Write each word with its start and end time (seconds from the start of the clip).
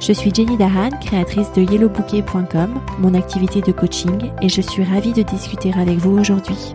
Je 0.00 0.14
suis 0.14 0.34
Jenny 0.34 0.56
Dahan, 0.56 0.88
créatrice 0.98 1.52
de 1.52 1.60
yellowbouquet.com, 1.60 2.80
mon 3.00 3.12
activité 3.12 3.60
de 3.60 3.70
coaching, 3.70 4.30
et 4.40 4.48
je 4.48 4.62
suis 4.62 4.82
ravie 4.82 5.12
de 5.12 5.20
discuter 5.20 5.74
avec 5.74 5.98
vous 5.98 6.18
aujourd'hui. 6.18 6.74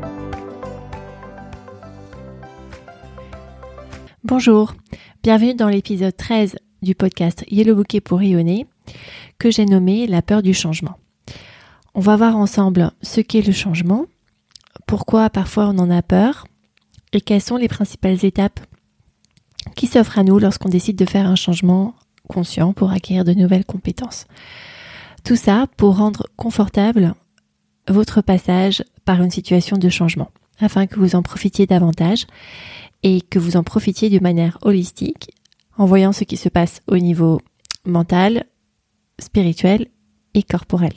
Bonjour, 4.23 4.75
bienvenue 5.23 5.55
dans 5.55 5.69
l'épisode 5.69 6.15
13 6.15 6.57
du 6.83 6.93
podcast 6.93 7.43
Yellow 7.49 7.73
Bouquet 7.73 7.99
pour 7.99 8.19
rayonner, 8.19 8.67
que 9.39 9.49
j'ai 9.49 9.65
nommé 9.65 10.05
La 10.05 10.21
peur 10.21 10.43
du 10.43 10.53
changement. 10.53 10.99
On 11.95 12.01
va 12.01 12.17
voir 12.17 12.37
ensemble 12.37 12.91
ce 13.01 13.21
qu'est 13.21 13.41
le 13.41 13.53
changement, 13.53 14.05
pourquoi 14.85 15.31
parfois 15.31 15.65
on 15.69 15.79
en 15.79 15.89
a 15.89 16.03
peur, 16.03 16.45
et 17.11 17.21
quelles 17.21 17.41
sont 17.41 17.57
les 17.57 17.69
principales 17.69 18.23
étapes 18.23 18.59
qui 19.75 19.87
s'offrent 19.87 20.19
à 20.19 20.23
nous 20.23 20.37
lorsqu'on 20.37 20.69
décide 20.69 20.95
de 20.95 21.09
faire 21.09 21.25
un 21.25 21.35
changement 21.35 21.95
conscient 22.25 22.73
pour 22.73 22.91
acquérir 22.91 23.23
de 23.23 23.33
nouvelles 23.33 23.65
compétences. 23.65 24.25
Tout 25.23 25.35
ça 25.35 25.67
pour 25.77 25.97
rendre 25.97 26.27
confortable 26.35 27.13
votre 27.87 28.21
passage 28.21 28.83
par 29.05 29.21
une 29.21 29.31
situation 29.31 29.77
de 29.77 29.89
changement, 29.89 30.31
afin 30.59 30.87
que 30.87 30.99
vous 30.99 31.15
en 31.15 31.21
profitiez 31.21 31.65
davantage 31.65 32.25
et 33.03 33.21
que 33.21 33.39
vous 33.39 33.57
en 33.57 33.63
profitiez 33.63 34.09
de 34.09 34.19
manière 34.19 34.57
holistique, 34.61 35.31
en 35.77 35.85
voyant 35.85 36.11
ce 36.11 36.23
qui 36.23 36.37
se 36.37 36.49
passe 36.49 36.81
au 36.87 36.97
niveau 36.97 37.41
mental, 37.85 38.45
spirituel 39.19 39.87
et 40.33 40.43
corporel. 40.43 40.93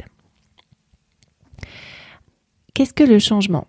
Qu'est-ce 2.74 2.94
que 2.94 3.04
le 3.04 3.18
changement? 3.18 3.66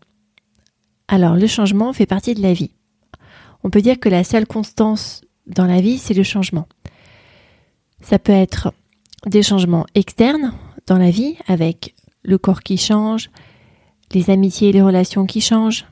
Alors 1.08 1.36
le 1.36 1.48
changement 1.48 1.94
fait 1.94 2.06
partie 2.06 2.36
de 2.36 2.42
la 2.42 2.54
vie. 2.54 2.72
On 3.64 3.70
peut 3.70 3.82
dire 3.82 4.00
que 4.00 4.10
la 4.10 4.24
seule 4.24 4.46
constance 4.46 5.22
dans 5.48 5.66
la 5.66 5.82
vie, 5.82 5.98
c'est 5.98 6.14
le 6.14 6.24
changement. 6.24 6.68
Ça 8.02 8.20
peut 8.20 8.32
être 8.32 8.74
des 9.26 9.44
changements 9.44 9.86
externes 9.96 10.54
dans 10.88 10.98
la 10.98 11.12
vie 11.12 11.36
avec 11.48 11.96
le 12.24 12.38
corps 12.38 12.62
qui 12.62 12.78
change, 12.78 13.30
les 14.12 14.30
amitiés 14.30 14.70
et 14.70 14.74
les 14.74 14.82
relations 14.82 15.26
qui 15.26 15.42
changent, 15.42 15.86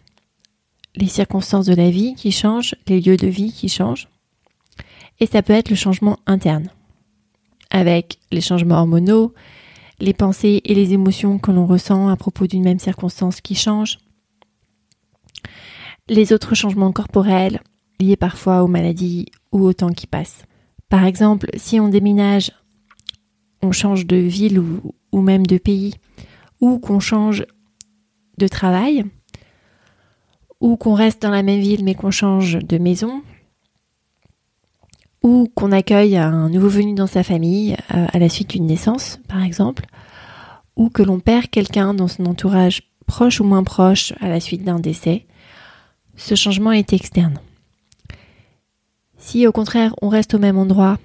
les 0.95 1.07
circonstances 1.07 1.65
de 1.65 1.75
la 1.75 1.89
vie 1.89 2.15
qui 2.15 2.31
changent, 2.31 2.75
les 2.87 2.99
lieux 2.99 3.17
de 3.17 3.27
vie 3.27 3.51
qui 3.51 3.69
changent. 3.69 4.07
Et 5.19 5.25
ça 5.25 5.41
peut 5.41 5.53
être 5.53 5.69
le 5.69 5.75
changement 5.75 6.17
interne 6.25 6.69
avec 7.69 8.19
les 8.31 8.41
changements 8.41 8.79
hormonaux, 8.79 9.33
les 9.99 10.13
pensées 10.13 10.61
et 10.63 10.73
les 10.73 10.93
émotions 10.93 11.37
que 11.39 11.51
l'on 11.51 11.67
ressent 11.67 12.07
à 12.07 12.15
propos 12.15 12.47
d'une 12.47 12.63
même 12.63 12.79
circonstance 12.79 13.41
qui 13.41 13.55
changent, 13.55 13.99
les 16.07 16.33
autres 16.33 16.55
changements 16.55 16.91
corporels 16.91 17.61
liés 17.99 18.15
parfois 18.15 18.63
aux 18.63 18.67
maladies 18.67 19.25
ou 19.51 19.65
au 19.65 19.73
temps 19.73 19.91
qui 19.91 20.07
passe. 20.07 20.43
Par 20.89 21.05
exemple, 21.05 21.47
si 21.55 21.79
on 21.79 21.89
déménage, 21.89 22.51
on 23.61 23.71
change 23.71 24.05
de 24.05 24.15
ville 24.15 24.59
ou, 24.59 25.21
même 25.21 25.45
de 25.45 25.57
pays, 25.57 25.95
ou 26.61 26.79
qu'on 26.79 26.99
change 26.99 27.45
de 28.37 28.47
travail, 28.47 29.05
ou 30.59 30.77
qu'on 30.77 30.93
reste 30.93 31.21
dans 31.21 31.31
la 31.31 31.43
même 31.43 31.59
ville 31.59 31.83
mais 31.83 31.95
qu'on 31.95 32.11
change 32.11 32.59
de 32.59 32.77
maison, 32.77 33.21
ou 35.23 35.49
qu'on 35.55 35.71
accueille 35.71 36.17
un 36.17 36.49
nouveau 36.49 36.69
venu 36.69 36.93
dans 36.93 37.07
sa 37.07 37.23
famille 37.23 37.75
euh, 37.93 38.05
à 38.13 38.19
la 38.19 38.29
suite 38.29 38.51
d'une 38.51 38.67
naissance, 38.67 39.19
par 39.27 39.43
exemple, 39.43 39.85
ou 40.75 40.89
que 40.89 41.03
l'on 41.03 41.19
perd 41.19 41.47
quelqu'un 41.47 41.93
dans 41.93 42.07
son 42.07 42.25
entourage 42.27 42.83
proche 43.07 43.39
ou 43.41 43.43
moins 43.43 43.63
proche 43.63 44.13
à 44.21 44.29
la 44.29 44.39
suite 44.39 44.63
d'un 44.63 44.79
décès, 44.79 45.25
ce 46.15 46.35
changement 46.35 46.71
est 46.71 46.93
externe. 46.93 47.39
Si 49.17 49.47
au 49.47 49.51
contraire 49.51 49.95
on 50.01 50.09
reste 50.09 50.33
au 50.33 50.39
même 50.39 50.57
endroit, 50.57 50.99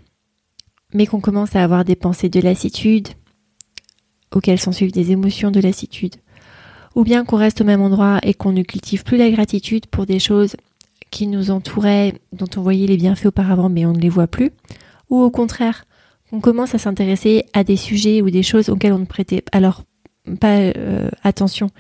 mais 0.95 1.07
qu'on 1.07 1.21
commence 1.21 1.57
à 1.57 1.63
avoir 1.63 1.85
des 1.85 1.97
pensées 1.97 2.29
de 2.29 2.41
lassitude, 2.41 3.09
auxquelles 4.35 4.61
s'en 4.61 4.73
suivent 4.73 4.93
des 4.93 5.11
émotions 5.11 5.51
de 5.51 5.61
lassitude, 5.61 6.17
ou 6.95 7.05
bien 7.05 7.25
qu'on 7.25 7.37
reste 7.37 7.61
au 7.61 7.65
même 7.65 7.81
endroit 7.81 8.19
et 8.23 8.35
qu'on 8.35 8.53
ne 8.53 8.63
cultive 8.63 9.05
plus 9.05 9.17
la 9.17 9.31
gratitude 9.31 9.87
pour 9.87 10.07
des 10.07 10.19
choses 10.19 10.57
qui 11.11 11.27
nous 11.27 11.51
entouraient, 11.51 12.15
dont 12.33 12.49
on 12.57 12.63
voyait 12.63 12.87
les 12.87 12.97
bienfaits 12.97 13.27
auparavant 13.27 13.69
mais 13.69 13.87
on 13.87 13.93
ne 13.93 14.01
les 14.01 14.09
voit 14.09 14.27
plus, 14.27 14.51
ou 15.11 15.21
au 15.21 15.31
contraire, 15.31 15.85
qu'on 16.31 16.41
commence 16.41 16.75
à 16.75 16.79
s'intéresser 16.79 17.45
à 17.53 17.65
des 17.65 17.77
sujets 17.77 18.23
ou 18.23 18.31
des 18.31 18.43
choses 18.43 18.69
auxquelles 18.69 18.95
on 18.95 18.99
ne 18.99 19.05
prêtait 19.05 19.45
alors 19.53 19.85
pas 20.41 20.59
euh, 20.59 21.11
attention, 21.25 21.71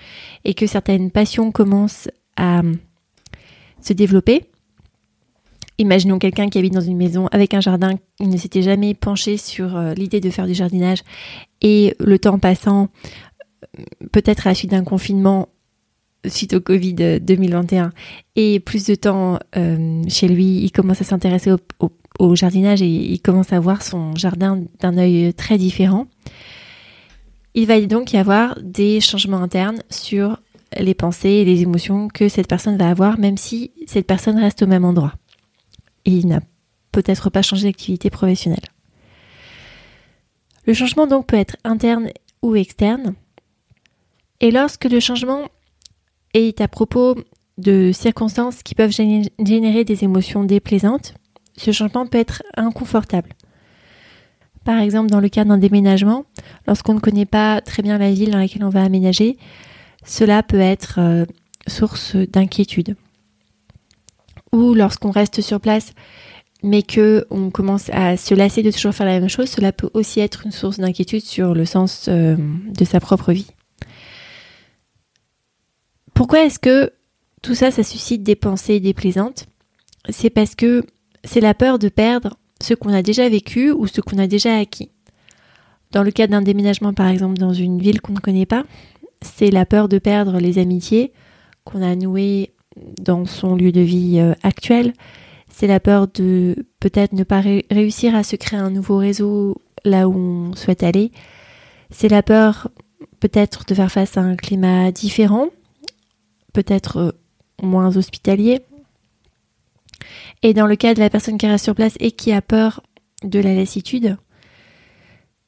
et 0.44 0.54
que 0.54 0.66
certaines 0.66 1.10
passions 1.10 1.52
commencent 1.52 2.08
à 2.36 2.62
se 3.80 3.92
développer. 3.92 4.51
Imaginons 5.82 6.20
quelqu'un 6.20 6.48
qui 6.48 6.58
habite 6.58 6.74
dans 6.74 6.80
une 6.80 6.96
maison 6.96 7.26
avec 7.32 7.54
un 7.54 7.60
jardin, 7.60 7.98
il 8.20 8.28
ne 8.28 8.36
s'était 8.36 8.62
jamais 8.62 8.94
penché 8.94 9.36
sur 9.36 9.76
euh, 9.76 9.94
l'idée 9.94 10.20
de 10.20 10.30
faire 10.30 10.46
du 10.46 10.54
jardinage, 10.54 11.02
et 11.60 11.96
le 11.98 12.20
temps 12.20 12.38
passant, 12.38 12.88
peut-être 14.12 14.46
à 14.46 14.50
la 14.50 14.54
suite 14.54 14.70
d'un 14.70 14.84
confinement, 14.84 15.48
suite 16.26 16.54
au 16.54 16.60
Covid 16.60 17.20
2021 17.20 17.92
et 18.36 18.60
plus 18.60 18.86
de 18.86 18.94
temps 18.94 19.40
euh, 19.56 20.02
chez 20.06 20.28
lui, 20.28 20.62
il 20.62 20.70
commence 20.70 21.00
à 21.00 21.04
s'intéresser 21.04 21.50
au, 22.20 22.36
jardinage 22.36 22.80
et 22.80 22.86
il 22.86 23.20
commence 23.20 23.52
à 23.52 23.58
voir 23.58 23.82
son 23.82 24.14
jardin 24.14 24.62
d'un 24.78 24.96
œil 24.98 25.34
très 25.34 25.58
différent. 25.58 26.06
Il 27.54 27.66
va 27.66 27.80
donc 27.80 28.12
y 28.12 28.18
avoir 28.18 28.56
des 28.62 29.00
changements 29.00 29.42
internes 29.42 29.82
sur 29.90 30.40
les 30.78 30.94
pensées 30.94 31.28
et 31.28 31.44
les 31.44 31.62
émotions 31.62 32.06
que 32.06 32.28
cette 32.28 32.46
personne 32.46 32.76
va 32.76 32.88
avoir, 32.88 33.18
même 33.18 33.36
si 33.36 33.72
cette 33.88 34.06
personne 34.06 34.38
reste 34.38 34.62
au 34.62 34.68
même 34.68 34.84
endroit. 34.84 35.14
Et 36.04 36.10
il 36.12 36.26
n'a 36.28 36.40
peut-être 36.90 37.30
pas 37.30 37.42
changé 37.42 37.64
d'activité 37.64 38.10
professionnelle. 38.10 38.64
Le 40.66 40.74
changement 40.74 41.06
donc 41.06 41.26
peut 41.26 41.36
être 41.36 41.56
interne 41.64 42.10
ou 42.42 42.54
externe. 42.54 43.14
Et 44.40 44.50
lorsque 44.50 44.84
le 44.84 45.00
changement 45.00 45.48
est 46.34 46.60
à 46.60 46.68
propos 46.68 47.16
de 47.58 47.90
circonstances 47.92 48.62
qui 48.62 48.74
peuvent 48.74 48.90
générer 48.90 49.84
des 49.84 50.04
émotions 50.04 50.44
déplaisantes, 50.44 51.14
ce 51.56 51.70
changement 51.70 52.06
peut 52.06 52.18
être 52.18 52.42
inconfortable. 52.56 53.30
Par 54.64 54.78
exemple, 54.78 55.10
dans 55.10 55.20
le 55.20 55.28
cas 55.28 55.44
d'un 55.44 55.58
déménagement, 55.58 56.24
lorsqu'on 56.66 56.94
ne 56.94 57.00
connaît 57.00 57.26
pas 57.26 57.60
très 57.60 57.82
bien 57.82 57.98
la 57.98 58.12
ville 58.12 58.30
dans 58.30 58.38
laquelle 58.38 58.64
on 58.64 58.68
va 58.68 58.82
aménager, 58.82 59.36
cela 60.04 60.42
peut 60.42 60.60
être 60.60 60.98
euh, 60.98 61.26
source 61.66 62.16
d'inquiétude. 62.16 62.96
Ou 64.52 64.74
lorsqu'on 64.74 65.10
reste 65.10 65.40
sur 65.40 65.60
place, 65.60 65.92
mais 66.62 66.82
que 66.82 67.26
on 67.30 67.50
commence 67.50 67.90
à 67.90 68.16
se 68.16 68.34
lasser 68.34 68.62
de 68.62 68.70
toujours 68.70 68.94
faire 68.94 69.06
la 69.06 69.18
même 69.18 69.28
chose, 69.28 69.48
cela 69.48 69.72
peut 69.72 69.90
aussi 69.94 70.20
être 70.20 70.46
une 70.46 70.52
source 70.52 70.78
d'inquiétude 70.78 71.24
sur 71.24 71.54
le 71.54 71.64
sens 71.64 72.06
euh, 72.08 72.36
de 72.38 72.84
sa 72.84 73.00
propre 73.00 73.32
vie. 73.32 73.48
Pourquoi 76.14 76.44
est-ce 76.44 76.58
que 76.58 76.92
tout 77.42 77.54
ça, 77.54 77.70
ça 77.70 77.82
suscite 77.82 78.22
des 78.22 78.36
pensées 78.36 78.78
déplaisantes? 78.78 79.46
C'est 80.08 80.30
parce 80.30 80.54
que 80.54 80.84
c'est 81.24 81.40
la 81.40 81.54
peur 81.54 81.78
de 81.78 81.88
perdre 81.88 82.36
ce 82.60 82.74
qu'on 82.74 82.92
a 82.92 83.02
déjà 83.02 83.28
vécu 83.28 83.72
ou 83.72 83.86
ce 83.86 84.00
qu'on 84.00 84.18
a 84.18 84.26
déjà 84.26 84.56
acquis. 84.56 84.90
Dans 85.90 86.02
le 86.02 86.10
cas 86.10 86.26
d'un 86.26 86.42
déménagement, 86.42 86.94
par 86.94 87.08
exemple, 87.08 87.38
dans 87.38 87.52
une 87.52 87.80
ville 87.80 88.00
qu'on 88.00 88.12
ne 88.12 88.18
connaît 88.18 88.46
pas, 88.46 88.64
c'est 89.20 89.50
la 89.50 89.66
peur 89.66 89.88
de 89.88 89.98
perdre 89.98 90.38
les 90.38 90.58
amitiés 90.58 91.12
qu'on 91.64 91.82
a 91.82 91.94
nouées 91.96 92.52
dans 92.76 93.24
son 93.26 93.54
lieu 93.54 93.72
de 93.72 93.80
vie 93.80 94.18
euh, 94.20 94.34
actuel. 94.42 94.92
C'est 95.48 95.66
la 95.66 95.80
peur 95.80 96.08
de 96.08 96.66
peut-être 96.80 97.12
ne 97.12 97.24
pas 97.24 97.40
réussir 97.70 98.14
à 98.14 98.22
se 98.22 98.36
créer 98.36 98.58
un 98.58 98.70
nouveau 98.70 98.96
réseau 98.96 99.60
là 99.84 100.08
où 100.08 100.14
on 100.14 100.54
souhaite 100.54 100.82
aller. 100.82 101.12
C'est 101.90 102.08
la 102.08 102.22
peur 102.22 102.68
peut-être 103.20 103.64
de 103.66 103.74
faire 103.74 103.92
face 103.92 104.16
à 104.16 104.22
un 104.22 104.36
climat 104.36 104.90
différent 104.90 105.48
peut-être 106.52 106.96
euh, 106.98 107.12
moins 107.62 107.96
hospitalier. 107.96 108.60
Et 110.42 110.54
dans 110.54 110.66
le 110.66 110.76
cas 110.76 110.94
de 110.94 111.00
la 111.00 111.10
personne 111.10 111.38
qui 111.38 111.46
reste 111.46 111.64
sur 111.64 111.74
place 111.74 111.94
et 112.00 112.12
qui 112.12 112.32
a 112.32 112.42
peur 112.42 112.82
de 113.22 113.40
la 113.40 113.54
lassitude, 113.54 114.16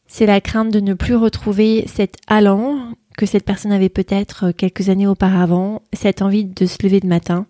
c'est 0.07 0.27
la 0.27 0.41
crainte 0.41 0.73
de 0.73 0.81
ne 0.81 0.95
plus 0.95 1.17
retrouver 1.17 1.85
cet 1.87 2.17
allant 2.27 2.93
que 3.17 3.27
cette 3.27 3.45
personne 3.45 3.73
avait 3.73 3.89
peut-être 3.89 4.47
euh, 4.47 4.53
quelques 4.53 4.89
années 4.89 5.07
auparavant, 5.07 5.83
cette 5.93 6.23
envie 6.23 6.45
de 6.45 6.67
se 6.67 6.83
lever 6.83 7.01
de 7.01 7.07
matin, 7.07 7.47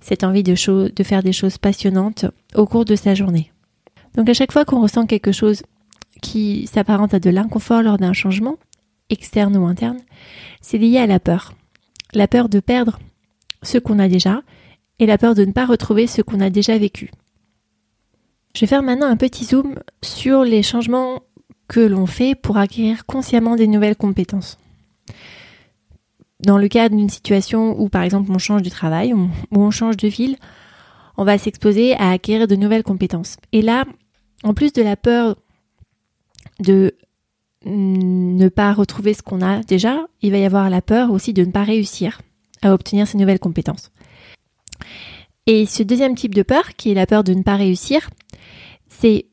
cette 0.00 0.24
envie 0.24 0.42
de, 0.42 0.88
de 0.88 1.02
faire 1.02 1.22
des 1.22 1.32
choses 1.32 1.58
passionnantes 1.58 2.26
au 2.54 2.66
cours 2.66 2.84
de 2.84 2.96
sa 2.96 3.14
journée. 3.14 3.52
Donc 4.16 4.28
à 4.28 4.34
chaque 4.34 4.52
fois 4.52 4.64
qu'on 4.64 4.80
ressent 4.80 5.06
quelque 5.06 5.32
chose 5.32 5.62
qui 6.22 6.66
s'apparente 6.66 7.14
à 7.14 7.20
de 7.20 7.30
l'inconfort 7.30 7.82
lors 7.82 7.98
d'un 7.98 8.12
changement, 8.12 8.56
externe 9.10 9.56
ou 9.56 9.66
interne, 9.66 9.98
c'est 10.60 10.78
lié 10.78 10.98
à 10.98 11.06
la 11.06 11.20
peur. 11.20 11.54
La 12.12 12.28
peur 12.28 12.48
de 12.48 12.60
perdre 12.60 12.98
ce 13.62 13.78
qu'on 13.78 13.98
a 13.98 14.08
déjà 14.08 14.42
et 14.98 15.06
la 15.06 15.18
peur 15.18 15.34
de 15.34 15.44
ne 15.44 15.52
pas 15.52 15.66
retrouver 15.66 16.06
ce 16.06 16.22
qu'on 16.22 16.40
a 16.40 16.50
déjà 16.50 16.78
vécu. 16.78 17.10
Je 18.54 18.60
vais 18.60 18.66
faire 18.66 18.82
maintenant 18.82 19.08
un 19.08 19.16
petit 19.16 19.44
zoom 19.44 19.74
sur 20.02 20.44
les 20.44 20.62
changements 20.62 21.22
que 21.66 21.80
l'on 21.80 22.06
fait 22.06 22.34
pour 22.34 22.56
acquérir 22.56 23.04
consciemment 23.04 23.56
des 23.56 23.66
nouvelles 23.66 23.96
compétences. 23.96 24.58
Dans 26.40 26.58
le 26.58 26.68
cadre 26.68 26.96
d'une 26.96 27.08
situation 27.08 27.80
où 27.80 27.88
par 27.88 28.02
exemple 28.02 28.30
on 28.30 28.38
change 28.38 28.62
de 28.62 28.70
travail 28.70 29.14
ou 29.14 29.30
on 29.52 29.70
change 29.70 29.96
de 29.96 30.08
ville, 30.08 30.36
on 31.16 31.24
va 31.24 31.38
s'exposer 31.38 31.94
à 31.94 32.10
acquérir 32.10 32.48
de 32.48 32.56
nouvelles 32.56 32.82
compétences. 32.82 33.36
Et 33.52 33.62
là, 33.62 33.84
en 34.42 34.52
plus 34.54 34.72
de 34.72 34.82
la 34.82 34.96
peur 34.96 35.36
de 36.60 36.94
ne 37.66 38.48
pas 38.48 38.74
retrouver 38.74 39.14
ce 39.14 39.22
qu'on 39.22 39.40
a 39.40 39.62
déjà, 39.62 40.06
il 40.20 40.32
va 40.32 40.38
y 40.38 40.44
avoir 40.44 40.68
la 40.68 40.82
peur 40.82 41.10
aussi 41.10 41.32
de 41.32 41.44
ne 41.44 41.50
pas 41.50 41.64
réussir 41.64 42.20
à 42.62 42.74
obtenir 42.74 43.06
ces 43.06 43.16
nouvelles 43.16 43.38
compétences. 43.38 43.90
Et 45.46 45.66
ce 45.66 45.82
deuxième 45.82 46.14
type 46.14 46.34
de 46.34 46.42
peur, 46.42 46.74
qui 46.76 46.90
est 46.90 46.94
la 46.94 47.06
peur 47.06 47.24
de 47.24 47.34
ne 47.34 47.42
pas 47.42 47.56
réussir, 47.56 48.10
c'est 48.88 49.26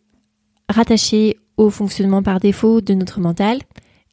rattaché 0.69 1.37
au 1.57 1.69
fonctionnement 1.69 2.23
par 2.23 2.39
défaut 2.39 2.81
de 2.81 2.93
notre 2.93 3.19
mental 3.19 3.59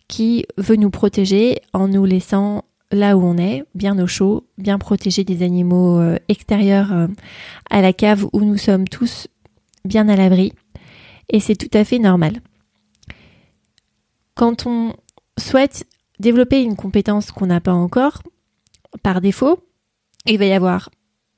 qui 0.08 0.46
veut 0.56 0.76
nous 0.76 0.90
protéger 0.90 1.60
en 1.72 1.88
nous 1.88 2.04
laissant 2.04 2.64
là 2.90 3.16
où 3.16 3.22
on 3.22 3.36
est, 3.36 3.64
bien 3.74 3.98
au 3.98 4.06
chaud, 4.06 4.46
bien 4.56 4.78
protégé 4.78 5.22
des 5.24 5.42
animaux 5.42 5.98
euh, 5.98 6.16
extérieurs 6.28 6.92
euh, 6.92 7.06
à 7.70 7.82
la 7.82 7.92
cave 7.92 8.26
où 8.32 8.40
nous 8.40 8.56
sommes 8.56 8.88
tous 8.88 9.28
bien 9.84 10.08
à 10.08 10.16
l'abri. 10.16 10.52
Et 11.28 11.40
c'est 11.40 11.56
tout 11.56 11.76
à 11.76 11.84
fait 11.84 11.98
normal. 11.98 12.40
Quand 14.34 14.66
on 14.66 14.94
souhaite 15.38 15.86
développer 16.18 16.62
une 16.62 16.76
compétence 16.76 17.30
qu'on 17.30 17.46
n'a 17.46 17.60
pas 17.60 17.74
encore, 17.74 18.22
par 19.02 19.20
défaut, 19.20 19.58
il 20.26 20.38
va 20.38 20.46
y 20.46 20.52
avoir 20.52 20.90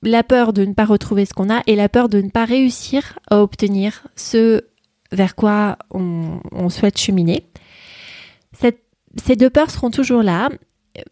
la 0.03 0.23
peur 0.23 0.53
de 0.53 0.65
ne 0.65 0.73
pas 0.73 0.85
retrouver 0.85 1.25
ce 1.25 1.35
qu'on 1.35 1.51
a 1.51 1.63
et 1.67 1.77
la 1.77 1.89
peur 1.89 2.09
de 2.09 2.21
ne 2.21 2.31
pas 2.31 2.45
réussir 2.45 3.19
à 3.31 3.43
obtenir 3.43 4.07
ce 4.17 4.63
vers 5.13 5.35
quoi 5.35 5.77
on, 5.91 6.69
souhaite 6.69 6.99
cheminer. 6.99 7.45
Ces 9.17 9.37
deux 9.37 9.51
peurs 9.51 9.71
seront 9.71 9.91
toujours 9.91 10.23
là, 10.23 10.49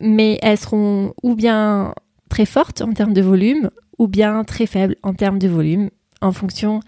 mais 0.00 0.38
elles 0.42 0.58
seront 0.58 1.14
ou 1.22 1.34
bien 1.34 1.94
très 2.28 2.46
fortes 2.46 2.82
en 2.82 2.92
termes 2.92 3.14
de 3.14 3.22
volume, 3.22 3.70
ou 3.98 4.06
bien 4.06 4.44
très 4.44 4.66
faibles 4.66 4.96
en 5.02 5.14
termes 5.14 5.38
de 5.38 5.48
volume, 5.48 5.90
en 6.20 6.32
fonction 6.32 6.80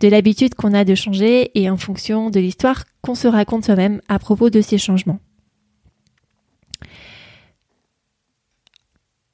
de 0.00 0.08
l'habitude 0.08 0.54
qu'on 0.54 0.74
a 0.74 0.84
de 0.84 0.94
changer 0.94 1.50
et 1.58 1.70
en 1.70 1.76
fonction 1.76 2.30
de 2.30 2.40
l'histoire 2.40 2.84
qu'on 3.00 3.14
se 3.14 3.28
raconte 3.28 3.64
soi-même 3.64 4.00
à 4.08 4.18
propos 4.18 4.50
de 4.50 4.60
ces 4.60 4.78
changements. 4.78 5.20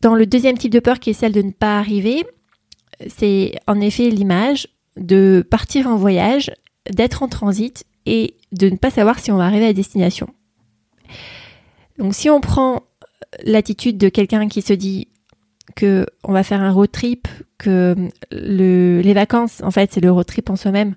Dans 0.00 0.14
le 0.14 0.26
deuxième 0.26 0.56
type 0.56 0.72
de 0.72 0.80
peur 0.80 0.98
qui 0.98 1.10
est 1.10 1.14
celle 1.14 1.32
de 1.32 1.42
ne 1.42 1.50
pas 1.50 1.78
arriver, 1.78 2.24
c'est 3.08 3.54
en 3.66 3.80
effet 3.80 4.10
l'image 4.10 4.68
de 4.96 5.46
partir 5.48 5.86
en 5.86 5.96
voyage, 5.96 6.50
d'être 6.90 7.22
en 7.22 7.28
transit 7.28 7.84
et 8.06 8.34
de 8.52 8.70
ne 8.70 8.76
pas 8.76 8.90
savoir 8.90 9.18
si 9.18 9.30
on 9.30 9.36
va 9.36 9.44
arriver 9.44 9.66
à 9.66 9.72
destination. 9.72 10.28
Donc 11.98 12.14
si 12.14 12.30
on 12.30 12.40
prend 12.40 12.82
l'attitude 13.44 13.98
de 13.98 14.08
quelqu'un 14.08 14.48
qui 14.48 14.62
se 14.62 14.72
dit 14.72 15.08
que 15.76 16.06
on 16.24 16.32
va 16.32 16.42
faire 16.42 16.60
un 16.60 16.72
road 16.72 16.90
trip, 16.90 17.28
que 17.58 17.94
le, 18.30 19.00
les 19.02 19.14
vacances, 19.14 19.62
en 19.62 19.70
fait, 19.70 19.92
c'est 19.92 20.00
le 20.00 20.10
road 20.10 20.26
trip 20.26 20.50
en 20.50 20.56
soi-même, 20.56 20.94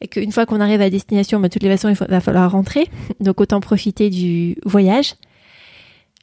et 0.00 0.08
qu'une 0.08 0.32
fois 0.32 0.46
qu'on 0.46 0.60
arrive 0.60 0.80
à 0.80 0.90
destination, 0.90 1.40
bah, 1.40 1.48
toutes 1.48 1.62
les 1.62 1.70
façons, 1.70 1.88
il 1.88 1.94
va 1.94 2.20
falloir 2.20 2.50
rentrer, 2.50 2.88
donc 3.20 3.40
autant 3.40 3.60
profiter 3.60 4.10
du 4.10 4.56
voyage. 4.64 5.14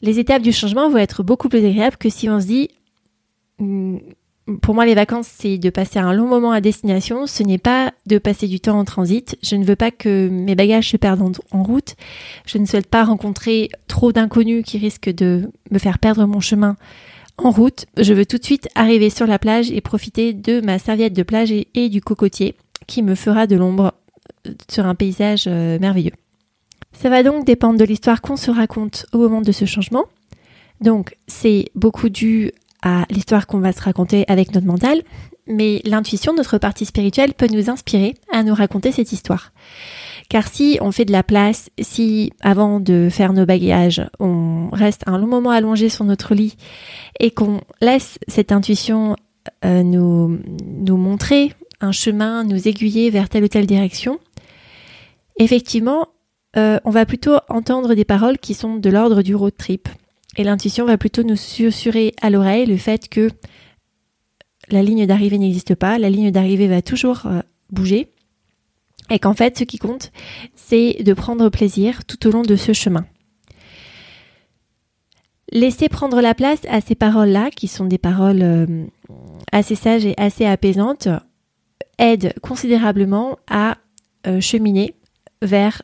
Les 0.02 0.20
étapes 0.20 0.42
du 0.42 0.52
changement 0.52 0.90
vont 0.90 0.98
être 0.98 1.24
beaucoup 1.24 1.50
plus 1.50 1.66
agréables 1.66 1.98
que 1.98 2.10
si 2.10 2.30
on 2.30 2.40
se 2.40 2.48
dit, 2.48 2.70
hmm, 3.60 3.98
pour 4.62 4.74
moi, 4.74 4.86
les 4.86 4.96
vacances, 4.96 5.28
c'est 5.28 5.58
de 5.58 5.70
passer 5.70 6.00
un 6.00 6.14
long 6.14 6.28
moment 6.28 6.52
à 6.52 6.62
destination. 6.62 7.28
Ce 7.28 7.44
n'est 7.44 7.58
pas 7.58 7.94
de 8.08 8.18
passer 8.18 8.48
du 8.48 8.60
temps 8.60 8.80
en 8.80 8.86
transit. 8.86 9.38
Je 9.44 9.56
ne 9.56 9.64
veux 9.64 9.76
pas 9.76 9.92
que 9.92 10.30
mes 10.30 10.56
bagages 10.56 10.90
se 10.90 10.98
perdent 10.98 11.38
en, 11.52 11.64
route. 11.64 11.96
Je 12.46 12.58
ne 12.58 12.66
souhaite 12.66 12.88
pas 12.88 13.04
rencontrer 13.04 13.70
trop 13.88 14.12
d'inconnus 14.12 14.64
qui 14.66 14.78
risquent 14.78 15.14
de 15.14 15.50
me 15.70 15.80
faire 15.80 16.00
perdre 16.00 16.26
mon 16.26 16.40
chemin 16.40 16.76
en 17.38 17.52
route. 17.52 17.86
Je 17.98 18.14
veux 18.14 18.26
tout 18.26 18.38
de 18.38 18.44
suite 18.44 18.68
arriver 18.76 19.10
sur 19.10 19.28
la 19.28 19.40
plage 19.40 19.72
et 19.72 19.82
profiter 19.82 20.34
de 20.34 20.60
ma 20.62 20.80
serviette 20.80 21.14
de 21.14 21.24
plage 21.24 21.52
et 21.52 21.90
du 21.90 22.02
cocotier 22.02 22.56
qui 22.88 23.04
me 23.04 23.16
fera 23.16 23.48
de 23.48 23.56
l'ombre 23.56 23.94
sur 24.70 24.86
un 24.86 24.96
paysage 24.96 25.46
euh, 25.48 25.78
merveilleux. 25.80 26.14
Ça 26.94 27.10
va 27.10 27.24
donc 27.24 27.46
dépendre 27.46 27.80
de 27.80 27.86
l'histoire 27.86 28.22
qu'on 28.22 28.36
se 28.36 28.52
raconte 28.52 29.06
au 29.14 29.20
moment 29.20 29.42
de 29.42 29.52
ce 29.52 29.66
changement. 29.66 30.06
Donc 30.82 31.16
c'est 31.28 31.70
beaucoup 31.76 32.10
dû 32.10 32.52
à 32.82 33.06
l'histoire 33.10 33.48
qu'on 33.48 33.60
va 33.60 33.72
se 33.72 33.82
raconter 33.82 34.26
avec 34.28 34.54
notre 34.54 34.68
mental, 34.68 35.02
mais 35.48 35.82
l'intuition, 35.86 36.34
notre 36.34 36.58
partie 36.58 36.86
spirituelle, 36.86 37.34
peut 37.34 37.48
nous 37.48 37.70
inspirer 37.70 38.16
à 38.32 38.44
nous 38.44 38.54
raconter 38.54 38.92
cette 38.92 39.12
histoire. 39.12 39.52
Car 40.30 40.48
si 40.48 40.78
on 40.82 40.92
fait 40.92 41.06
de 41.06 41.12
la 41.12 41.24
place, 41.24 41.70
si 41.80 42.32
avant 42.42 42.80
de 42.80 43.10
faire 43.12 43.34
nos 43.34 43.46
bagages, 43.46 44.02
on 44.20 44.70
reste 44.72 45.04
un 45.06 45.18
long 45.18 45.28
moment 45.28 45.50
allongé 45.50 45.90
sur 45.90 46.06
notre 46.06 46.34
lit 46.34 46.56
et 47.20 47.32
qu'on 47.32 47.62
laisse 47.82 48.18
cette 48.28 48.52
intuition 48.52 49.16
euh, 49.66 49.84
nous, 49.84 50.40
nous 50.66 50.98
montrer 50.98 51.54
un 51.82 51.92
chemin, 51.92 52.44
nous 52.44 52.68
aiguiller 52.68 53.10
vers 53.10 53.28
telle 53.28 53.44
ou 53.44 53.48
telle 53.48 53.66
direction, 53.66 54.20
effectivement, 55.38 56.08
euh, 56.58 56.80
on 56.86 56.92
va 56.92 57.06
plutôt 57.06 57.38
entendre 57.50 57.94
des 57.96 58.06
paroles 58.06 58.38
qui 58.38 58.54
sont 58.54 58.78
de 58.78 58.90
l'ordre 58.90 59.22
du 59.22 59.36
road 59.36 59.54
trip. 59.58 59.90
Et 60.38 60.44
l'intuition 60.44 60.86
va 60.86 60.98
plutôt 60.98 61.24
nous 61.24 61.36
susurrer 61.36 62.14
à 62.22 62.30
l'oreille 62.30 62.66
le 62.66 62.78
fait 62.78 63.10
que 63.10 63.30
la 64.70 64.82
ligne 64.82 65.06
d'arrivée 65.06 65.38
n'existe 65.38 65.76
pas, 65.76 65.98
la 65.98 66.10
ligne 66.10 66.32
d'arrivée 66.32 66.68
va 66.68 66.82
toujours 66.82 67.26
euh, 67.26 67.42
bouger, 67.70 68.10
et 69.10 69.20
qu'en 69.20 69.34
fait 69.34 69.58
ce 69.58 69.66
qui 69.66 69.78
compte, 69.78 70.12
c'est 70.56 71.04
de 71.04 71.14
prendre 71.14 71.50
plaisir 71.50 72.06
tout 72.06 72.28
au 72.28 72.32
long 72.32 72.44
de 72.44 72.56
ce 72.56 72.72
chemin. 72.72 73.06
Laisser 75.52 75.90
prendre 75.90 76.22
la 76.22 76.34
place 76.34 76.62
à 76.70 76.80
ces 76.80 76.96
paroles-là, 76.96 77.50
qui 77.52 77.68
sont 77.68 77.86
des 77.86 77.98
paroles 77.98 78.42
euh, 78.42 78.86
assez 79.52 79.76
sages 79.76 80.06
et 80.06 80.14
assez 80.16 80.46
apaisantes, 80.46 81.10
aide 81.98 82.34
considérablement 82.42 83.38
à 83.50 83.78
cheminer 84.40 84.96
vers 85.42 85.82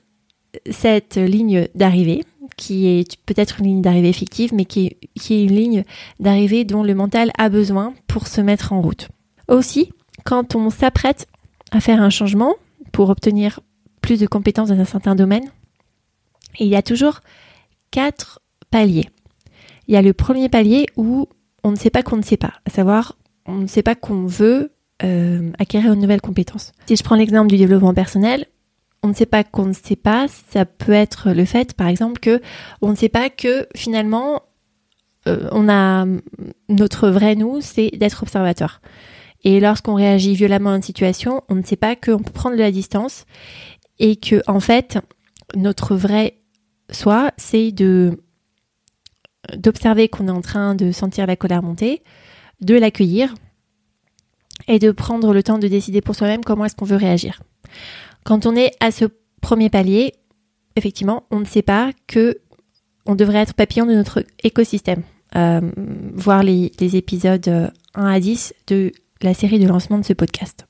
cette 0.70 1.18
ligne 1.18 1.68
d'arrivée, 1.76 2.24
qui 2.56 2.87
est 2.87 3.18
peut-être 3.25 3.59
une 3.59 3.68
ligne 3.68 3.81
d'arrivée 3.81 4.13
fictive, 4.13 4.54
mais 4.54 4.66
qui 4.66 4.97
est, 5.16 5.44
une 5.44 5.56
ligne 5.56 5.83
d'arrivée 6.19 6.63
dont 6.63 6.83
le 6.83 6.95
mental 6.95 7.31
a 7.37 7.49
besoin 7.49 7.94
pour 8.07 8.27
se 8.27 8.42
mettre 8.42 8.73
en 8.73 8.81
route. 8.81 9.09
Aussi, 9.47 9.92
quand 10.23 10.56
on 10.56 10.69
s'apprête 10.69 11.27
à 11.71 11.80
faire 11.80 12.01
un 12.01 12.09
changement 12.09 12.56
pour 12.92 13.09
obtenir 13.09 13.59
plus 14.01 14.19
de 14.19 14.27
compétences 14.27 14.69
dans 14.69 14.80
un 14.80 14.85
certain 14.85 15.16
domaine, 15.16 15.49
il 16.59 16.68
y 16.68 16.75
a 16.75 16.81
toujours 16.81 17.21
quatre 17.92 18.42
paliers. 18.71 19.09
Il 19.87 19.94
y 19.94 19.97
a 19.97 20.01
le 20.01 20.13
premier 20.13 20.49
palier 20.49 20.85
où 20.95 21.27
on 21.63 21.71
ne 21.71 21.75
sait 21.75 21.89
pas 21.89 22.04
qu'on 22.04 22.18
ne 22.18 22.23
sait 22.23 22.37
pas, 22.37 22.54
à 22.66 22.69
savoir 22.69 23.18
on 23.45 23.56
ne 23.56 23.68
sait 23.68 23.83
pas 23.83 23.95
qu'on 23.95 24.25
veut 24.25 24.73
euh, 25.04 25.51
acquérir 25.57 25.94
une 25.94 26.01
nouvelle 26.01 26.21
compétence. 26.21 26.73
Si 26.87 26.95
je 26.95 27.04
prends 27.04 27.16
l'exemple 27.16 27.47
du 27.47 27.57
développement 27.57 27.94
personnel, 27.94 28.45
on 29.07 29.11
ne 29.11 29.16
sait 29.16 29.26
pas 29.26 29.45
qu'on 29.45 29.68
ne 29.68 29.73
sait 29.73 29.95
pas, 29.95 30.28
ça 30.28 30.66
peut 30.66 30.92
être 30.92 31.31
le 31.31 31.45
fait, 31.45 31.73
par 31.73 31.87
exemple, 31.87 32.19
que 32.19 32.42
on 32.81 32.90
ne 32.90 32.95
sait 32.95 33.07
pas 33.07 33.30
que 33.30 33.66
finalement, 33.73 34.42
euh, 35.30 35.47
on 35.54 35.69
a 35.69 36.06
notre 36.68 37.07
vrai 37.07 37.35
nous, 37.35 37.61
c'est 37.61 37.90
d'être 37.92 38.21
observateur. 38.23 38.81
Et 39.45 39.61
lorsqu'on 39.61 39.94
réagit 39.94 40.35
violemment 40.35 40.71
à 40.71 40.76
une 40.76 40.81
situation, 40.81 41.42
on 41.47 41.56
ne 41.56 41.64
sait 41.64 41.78
pas 41.78 41.95
qu'on 41.95 42.19
peut 42.19 42.33
prendre 42.33 42.57
de 42.57 42.61
la 42.61 42.71
distance 42.71 43.26
et 43.97 44.18
que 44.18 44.42
en 44.45 44.59
fait, 44.59 44.99
notre 45.56 45.95
vrai 45.95 46.40
soi, 46.92 47.31
c'est 47.37 47.71
de 47.71 48.21
d'observer 49.56 50.09
qu'on 50.09 50.28
est 50.28 50.31
en 50.31 50.42
train 50.42 50.76
de 50.76 50.92
sentir 50.92 51.28
la 51.28 51.37
colère 51.37 51.64
monter, 51.64 52.04
de 52.59 52.76
l'accueillir 52.76 53.33
et 54.68 54.80
de 54.80 54.92
prendre 54.92 55.33
le 55.33 55.44
temps 55.44 55.59
de 55.59 55.69
décider 55.69 56.02
pour 56.02 56.14
soi-même 56.14 56.44
comment 56.44 56.66
est-ce 56.66 56.76
qu'on 56.76 56.83
veut 56.83 56.97
réagir. 56.97 57.42
Quand 58.28 58.46
on 58.46 58.57
est 58.57 58.74
à 58.81 58.92
ce 58.92 59.06
premier 59.40 59.69
palier, 59.69 60.12
effectivement, 60.76 61.24
on 61.31 61.40
ne 61.40 61.46
sait 61.46 61.62
pas 61.62 61.92
que 62.07 62.40
on 63.06 63.16
devrait 63.16 63.38
être 63.38 63.54
papillon 63.54 63.86
de 63.86 63.94
notre 63.94 64.26
écosystème. 64.44 65.04
Euh, 65.38 65.62
voir 66.14 66.44
les, 66.44 66.74
épisodes 66.98 67.72
1 67.96 68.06
à 68.06 68.19
10 68.19 68.54
de 68.68 68.92
la 69.22 69.34
série 69.34 69.60
de 69.60 69.68
lancement 69.68 69.98
de 69.98 70.04
ce 70.04 70.12
podcast. 70.12 70.68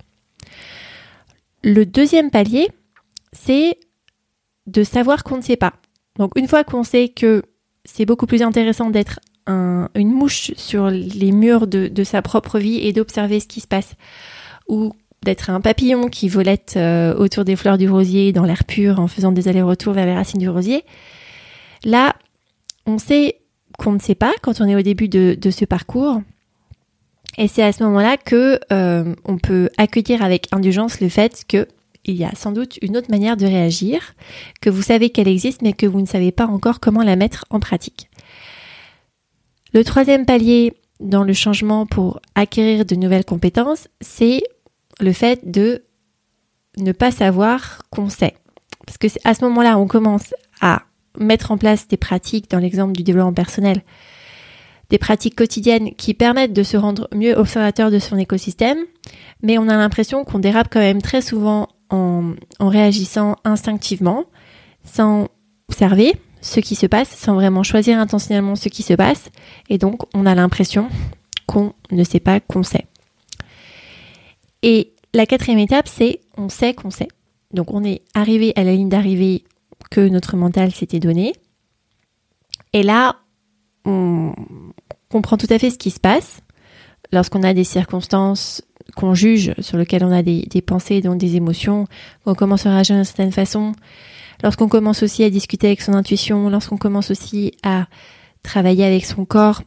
Le 1.64 1.84
deuxième 1.88 2.30
palier, 2.30 2.68
c'est 3.34 3.80
de 4.68 4.84
savoir 4.84 5.24
qu'on 5.24 5.38
ne 5.38 5.42
sait 5.42 5.58
pas. 5.58 5.74
Donc 6.20 6.38
une 6.38 6.48
fois 6.48 6.64
qu'on 6.64 6.84
sait 6.84 7.10
que 7.10 7.42
c'est 7.86 8.06
beaucoup 8.06 8.28
plus 8.28 8.44
intéressant 8.44 8.92
d'être 8.92 9.20
une 9.48 10.12
mouche 10.12 10.52
sur 10.58 10.92
les 10.92 11.32
murs 11.32 11.66
de, 11.66 11.88
de 11.88 12.04
sa 12.04 12.22
propre 12.22 12.60
vie 12.60 12.86
et 12.86 12.94
d'observer 12.94 13.40
ce 13.40 13.48
qui 13.48 13.62
se 13.62 13.68
passe, 13.68 13.96
ou 14.68 14.94
d'être 15.24 15.50
un 15.50 15.62
papillon 15.62 16.08
qui 16.08 16.30
volette 16.30 16.76
euh, 16.78 17.16
autour 17.16 17.44
des 17.44 17.56
fleurs 17.56 17.78
du 17.78 17.90
rosier 17.90 18.32
dans 18.34 18.44
l'air 18.44 18.64
pur 18.64 19.00
en 19.00 19.08
faisant 19.08 19.32
des 19.32 19.48
allers-retours 19.48 19.94
vers 19.94 20.06
les 20.06 20.14
racines 20.14 20.40
du 20.40 20.50
rosier. 20.50 20.84
Là, 21.84 22.16
on 22.86 22.98
sait 22.98 23.40
qu'on 23.78 23.94
ne 23.94 24.00
sait 24.00 24.16
pas 24.16 24.34
quand 24.42 24.62
on 24.62 24.66
est 24.66 24.76
au 24.76 24.82
début 24.82 25.10
de, 25.10 25.38
ce 25.50 25.66
parcours. 25.66 26.22
Et 27.38 27.48
c'est 27.48 27.64
à 27.64 27.72
ce 27.72 27.84
moment-là 27.84 28.18
que 28.18 28.60
euh, 28.72 29.14
peut 29.44 29.70
accueillir 29.78 30.24
avec 30.24 30.48
indulgence 30.52 31.02
le 31.02 31.10
fait 31.10 31.44
que 31.48 31.68
il 32.08 32.16
y 32.16 32.24
a 32.24 32.34
sans 32.36 32.54
doute 32.54 32.80
une 32.82 32.96
autre 32.96 33.12
manière 33.12 33.36
de 33.36 33.46
réagir, 33.46 34.16
que 34.62 34.70
vous 34.70 34.82
savez 34.82 35.10
qu'elle 35.10 35.28
existe, 35.28 35.62
mais 35.62 35.74
que 35.74 35.86
vous 35.86 36.00
ne 36.00 36.06
savez 36.06 36.32
pas 36.32 36.48
encore 36.48 36.80
comment 36.80 37.04
la 37.04 37.18
mettre 37.18 37.46
en 37.50 37.60
pratique. 37.60 38.10
Le 39.74 39.84
troisième 39.84 40.26
palier 40.26 40.74
dans 41.00 41.24
le 41.24 41.34
changement 41.34 41.86
pour 41.86 42.22
acquérir 42.34 42.86
de 42.86 42.96
nouvelles 42.96 43.26
compétences, 43.26 43.90
c'est 44.00 44.42
le 45.00 45.13
fait 45.13 45.50
de 45.50 45.84
ne 46.77 46.92
pas 46.92 47.12
savoir 47.12 47.82
qu'on 47.89 48.10
sait. 48.10 48.36
Parce 48.86 48.98
que 48.98 49.08
à 49.24 49.34
ce 49.34 49.44
moment-là, 49.46 49.77
on 49.77 49.88
commence 49.88 50.34
à 50.62 50.84
mettre 51.20 51.51
en 51.51 51.58
place 51.58 51.88
des 51.88 51.98
pratiques, 51.98 52.50
dans 52.50 52.60
l'exemple 52.60 52.94
du 52.94 53.04
développement 53.04 53.34
personnel, 53.34 53.82
des 54.89 54.98
pratiques 54.98 55.36
quotidiennes 55.36 55.94
qui 55.96 56.13
permettent 56.13 56.54
de 56.54 56.63
se 56.63 56.77
rendre 56.77 57.10
mieux 57.13 57.34
observateur 57.34 57.92
de 57.92 58.00
son 58.00 58.18
écosystème, 58.18 58.77
mais 59.44 59.58
on 59.58 59.68
a 59.68 59.75
l'impression 59.75 60.24
qu'on 60.24 60.39
dérape 60.39 60.70
quand 60.72 60.80
même 60.80 61.01
très 61.01 61.22
souvent 61.22 61.68
en, 61.89 62.34
en 62.60 62.70
réagissant 62.70 63.36
instinctivement, 63.44 64.25
sans 64.84 65.27
observer 65.70 66.13
ce 66.42 66.60
qui 66.60 66.75
se 66.75 66.86
passe, 66.86 67.10
sans 67.10 67.34
vraiment 67.34 67.63
choisir 67.63 68.00
intentionnellement 68.00 68.56
ce 68.56 68.70
qui 68.70 68.84
se 68.84 68.94
passe, 68.94 69.30
et 69.70 69.77
donc 69.77 70.04
on 70.13 70.25
a 70.25 70.36
l'impression 70.36 70.88
qu'on 71.48 71.74
ne 71.92 72.04
sait 72.04 72.20
pas 72.20 72.39
qu'on 72.39 72.63
sait. 72.63 72.86
Et 74.64 74.94
la 75.14 75.26
quatrième 75.26 75.60
étape, 75.60 75.88
c'est 75.88 76.22
on 76.38 76.50
sait 76.50 76.74
qu'on 76.74 76.92
sait. 76.92 77.08
Donc 77.54 77.74
on 77.74 77.84
est 77.84 78.02
arrivé 78.14 78.54
à 78.56 78.64
la 78.64 78.74
ligne 78.74 78.90
d'arrivée 78.90 79.44
que 79.90 80.02
notre 80.08 80.36
mental 80.36 80.72
s'était 80.72 81.00
donné. 81.00 81.34
Et 82.74 82.84
là, 82.84 83.18
on 83.86 84.34
comprend 85.10 85.38
tout 85.38 85.48
à 85.50 85.60
fait 85.60 85.70
ce 85.70 85.78
qui 85.78 85.92
se 85.92 86.00
passe 86.00 86.42
lorsqu'on 87.12 87.44
a 87.44 87.54
des 87.54 87.64
circonstances 87.64 88.62
qu'on 88.96 89.14
juge, 89.14 89.54
sur 89.60 89.78
lesquelles 89.78 90.04
on 90.04 90.12
a 90.12 90.24
des, 90.24 90.62
pensées, 90.66 91.02
donc 91.02 91.18
des 91.18 91.36
émotions, 91.36 91.88
qu'on 92.24 92.36
commence 92.36 92.66
à 92.66 92.72
réagir 92.72 92.96
d'une 92.96 93.06
certaine 93.06 93.32
façon, 93.32 93.74
lorsqu'on 94.44 94.68
commence 94.68 95.04
aussi 95.04 95.24
à 95.24 95.30
discuter 95.30 95.68
avec 95.68 95.82
son 95.82 95.94
intuition, 95.94 96.50
lorsqu'on 96.50 96.78
commence 96.78 97.12
aussi 97.12 97.54
à 97.64 97.88
travailler 98.44 98.86
avec 98.86 99.06
son 99.06 99.26
corps 99.26 99.62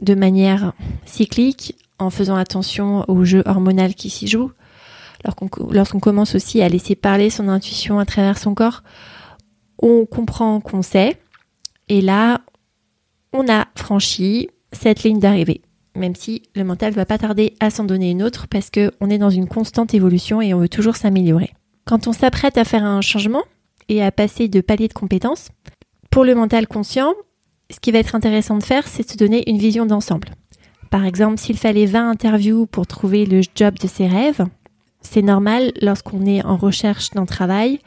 de 0.00 0.14
manière 0.14 0.72
cyclique, 1.04 1.76
en 2.04 2.10
faisant 2.10 2.36
attention 2.36 3.04
au 3.08 3.24
jeu 3.24 3.42
hormonal 3.46 3.94
qui 3.94 4.10
s'y 4.10 4.26
joue, 4.26 4.50
lorsqu'on 5.70 6.00
commence 6.00 6.34
aussi 6.34 6.62
à 6.62 6.68
laisser 6.68 6.94
parler 6.94 7.30
son 7.30 7.48
intuition 7.48 7.98
à 7.98 8.04
travers 8.04 8.38
son 8.38 8.54
corps, 8.54 8.82
on 9.78 10.06
comprend 10.06 10.60
qu'on 10.60 10.82
sait, 10.82 11.18
et 11.88 12.00
là, 12.00 12.40
on 13.32 13.48
a 13.48 13.66
franchi 13.74 14.48
cette 14.72 15.02
ligne 15.02 15.18
d'arrivée. 15.18 15.62
Même 15.96 16.14
si 16.14 16.42
le 16.54 16.64
mental 16.64 16.92
va 16.92 17.06
pas 17.06 17.18
tarder 17.18 17.54
à 17.60 17.70
s'en 17.70 17.84
donner 17.84 18.10
une 18.10 18.22
autre 18.22 18.46
parce 18.48 18.70
qu'on 18.70 19.10
est 19.10 19.18
dans 19.18 19.30
une 19.30 19.48
constante 19.48 19.94
évolution 19.94 20.40
et 20.40 20.52
on 20.52 20.58
veut 20.58 20.68
toujours 20.68 20.96
s'améliorer. 20.96 21.52
Quand 21.84 22.08
on 22.08 22.12
s'apprête 22.12 22.58
à 22.58 22.64
faire 22.64 22.84
un 22.84 23.00
changement 23.00 23.44
et 23.88 24.02
à 24.02 24.10
passer 24.10 24.48
de 24.48 24.60
palier 24.60 24.88
de 24.88 24.94
compétences, 24.94 25.50
pour 26.10 26.24
le 26.24 26.34
mental 26.34 26.66
conscient, 26.66 27.14
ce 27.70 27.80
qui 27.80 27.92
va 27.92 27.98
être 27.98 28.14
intéressant 28.14 28.56
de 28.56 28.62
faire, 28.62 28.88
c'est 28.88 29.04
de 29.04 29.10
se 29.10 29.16
donner 29.16 29.48
une 29.48 29.58
vision 29.58 29.86
d'ensemble. 29.86 30.28
Par 30.94 31.06
exemple, 31.06 31.40
s'il 31.40 31.58
fallait 31.58 31.86
20 31.86 32.08
interviews 32.08 32.66
pour 32.66 32.86
trouver 32.86 33.26
le 33.26 33.40
job 33.56 33.76
de 33.80 33.88
ses 33.88 34.06
rêves, 34.06 34.46
c'est 35.00 35.22
normal 35.22 35.72
lorsqu'on 35.82 36.24
est 36.24 36.44
en 36.44 36.56
recherche 36.56 37.10
d'un 37.10 37.26
travail 37.26 37.80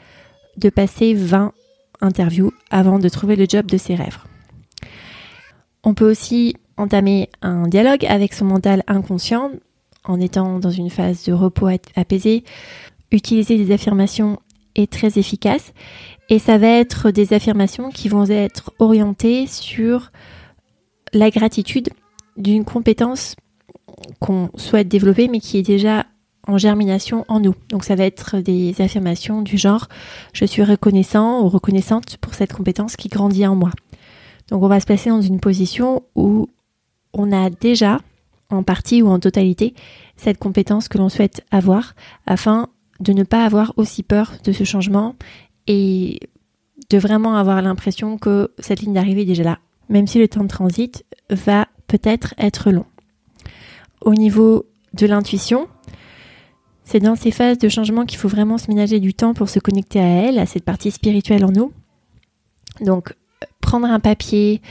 de 0.58 0.68
passer 0.68 1.14
20 1.14 1.54
interviews 2.02 2.52
avant 2.70 2.98
de 2.98 3.08
trouver 3.08 3.34
le 3.34 3.46
job 3.48 3.64
de 3.64 3.78
ses 3.78 3.94
rêves. 3.94 4.18
On 5.84 5.94
peut 5.94 6.10
aussi 6.10 6.56
entamer 6.76 7.30
un 7.40 7.66
dialogue 7.66 8.04
avec 8.04 8.34
son 8.34 8.44
mental 8.44 8.82
inconscient 8.88 9.52
en 10.04 10.20
étant 10.20 10.58
dans 10.58 10.70
une 10.70 10.90
phase 10.90 11.24
de 11.24 11.32
repos 11.32 11.70
apaisé. 11.96 12.44
Utiliser 13.10 13.56
des 13.56 13.72
affirmations 13.72 14.38
est 14.74 14.92
très 14.92 15.18
efficace 15.18 15.72
et 16.28 16.38
ça 16.38 16.58
va 16.58 16.68
être 16.68 17.10
des 17.10 17.32
affirmations 17.32 17.88
qui 17.88 18.10
vont 18.10 18.26
être 18.26 18.70
orientées 18.78 19.46
sur 19.46 20.12
la 21.14 21.30
gratitude 21.30 21.88
d'une 22.38 22.64
compétence 22.64 23.36
qu'on 24.20 24.50
souhaite 24.54 24.88
développer 24.88 25.28
mais 25.28 25.40
qui 25.40 25.58
est 25.58 25.62
déjà 25.62 26.06
en 26.46 26.56
germination 26.56 27.24
en 27.28 27.40
nous. 27.40 27.54
Donc 27.68 27.84
ça 27.84 27.94
va 27.94 28.04
être 28.04 28.38
des 28.38 28.80
affirmations 28.80 29.42
du 29.42 29.58
genre 29.58 29.88
je 30.32 30.46
suis 30.46 30.64
reconnaissant 30.64 31.42
ou 31.42 31.48
reconnaissante 31.48 32.16
pour 32.16 32.34
cette 32.34 32.52
compétence 32.52 32.96
qui 32.96 33.08
grandit 33.08 33.46
en 33.46 33.54
moi. 33.54 33.70
Donc 34.50 34.62
on 34.62 34.68
va 34.68 34.80
se 34.80 34.86
placer 34.86 35.10
dans 35.10 35.20
une 35.20 35.40
position 35.40 36.02
où 36.14 36.48
on 37.12 37.32
a 37.32 37.50
déjà 37.50 38.00
en 38.50 38.62
partie 38.62 39.02
ou 39.02 39.08
en 39.08 39.18
totalité 39.18 39.74
cette 40.16 40.38
compétence 40.38 40.88
que 40.88 40.96
l'on 40.96 41.10
souhaite 41.10 41.44
avoir 41.50 41.94
afin 42.26 42.68
de 43.00 43.12
ne 43.12 43.24
pas 43.24 43.44
avoir 43.44 43.74
aussi 43.76 44.02
peur 44.02 44.34
de 44.42 44.52
ce 44.52 44.64
changement 44.64 45.14
et 45.66 46.18
de 46.88 46.98
vraiment 46.98 47.36
avoir 47.36 47.60
l'impression 47.60 48.16
que 48.16 48.52
cette 48.58 48.80
ligne 48.80 48.94
d'arrivée 48.94 49.22
est 49.22 49.26
déjà 49.26 49.42
là, 49.42 49.58
même 49.90 50.06
si 50.06 50.18
le 50.18 50.28
temps 50.28 50.42
de 50.42 50.48
transit 50.48 51.04
va 51.28 51.68
peut-être 51.88 52.34
être 52.38 52.70
long. 52.70 52.86
Au 54.00 54.14
niveau 54.14 54.66
de 54.94 55.06
l'intuition, 55.06 55.68
c'est 56.84 57.00
dans 57.00 57.16
ces 57.16 57.30
phases 57.30 57.58
de 57.58 57.68
changement 57.68 58.06
qu'il 58.06 58.18
faut 58.18 58.28
vraiment 58.28 58.56
se 58.56 58.68
ménager 58.68 59.00
du 59.00 59.12
temps 59.12 59.34
pour 59.34 59.48
se 59.48 59.58
connecter 59.58 60.00
à 60.00 60.06
elle, 60.06 60.38
à 60.38 60.46
cette 60.46 60.64
partie 60.64 60.90
spirituelle 60.90 61.44
en 61.44 61.50
nous. 61.50 61.72
Donc, 62.80 63.14
prendre 63.60 63.86
un 63.86 64.00
papier, 64.00 64.62